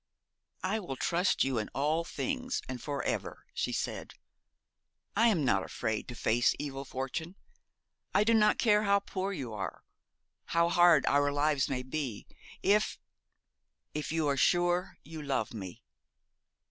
'I 0.63 0.79
will 0.79 0.95
trust 0.95 1.43
you 1.43 1.59
in 1.59 1.69
all 1.75 2.03
things, 2.03 2.63
and 2.67 2.81
for 2.81 3.03
ever,' 3.03 3.45
she 3.53 3.71
said. 3.71 4.15
'I 5.15 5.27
am 5.27 5.45
not 5.45 5.63
afraid 5.63 6.07
to 6.07 6.15
face 6.15 6.55
evil 6.57 6.85
fortune. 6.85 7.35
I 8.11 8.23
do 8.23 8.33
not 8.33 8.57
care 8.57 8.81
how 8.81 9.01
poor 9.01 9.31
you 9.31 9.53
are 9.53 9.83
how 10.57 10.69
hard 10.69 11.05
our 11.05 11.31
lives 11.31 11.69
may 11.69 11.83
be 11.83 12.25
if 12.63 12.97
if 13.93 14.11
you 14.11 14.27
are 14.27 14.37
sure 14.37 14.97
you 15.03 15.21
love 15.21 15.53
me.' 15.53 15.83